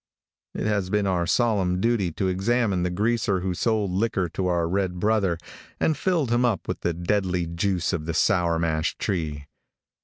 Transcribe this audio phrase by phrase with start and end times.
[0.55, 4.67] It has been our solemn duty to examine the greaser who sold liquor to our
[4.67, 5.37] red brother,
[5.79, 9.45] and filled him up with the deadly juice of the sour mash tree.